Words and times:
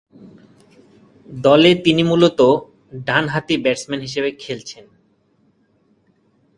দলে 1.39 1.71
তিনি 1.75 2.01
মূলতঃ 2.03 2.49
ডানহাতি 3.07 3.55
ব্যাটসম্যান 3.57 4.01
হিসেবে 4.01 4.29
খেলছেন। 4.43 4.85